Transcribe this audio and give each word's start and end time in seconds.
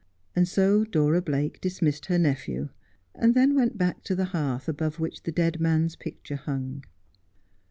And 0.35 0.47
so 0.47 0.83
Dora 0.83 1.21
Blake 1.21 1.61
dismissed 1.61 2.07
her 2.07 2.17
nephew, 2.17 2.69
and 3.13 3.35
then 3.35 3.53
went 3.53 3.77
back 3.77 4.03
to 4.05 4.15
the 4.15 4.25
hearth 4.33 4.67
above 4.67 4.99
which 4.99 5.21
the 5.21 5.31
dead 5.31 5.59
man's 5.59 5.95
picture 5.95 6.37
hung. 6.37 6.83